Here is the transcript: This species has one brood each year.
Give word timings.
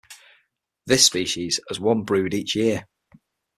This 0.87 1.05
species 1.05 1.59
has 1.67 1.79
one 1.79 2.01
brood 2.05 2.33
each 2.33 2.55
year. 2.55 2.87